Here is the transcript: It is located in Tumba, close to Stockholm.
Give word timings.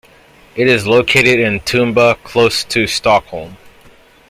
It 0.55 0.67
is 0.67 0.87
located 0.87 1.39
in 1.39 1.59
Tumba, 1.59 2.17
close 2.23 2.63
to 2.63 2.87
Stockholm. 2.87 3.57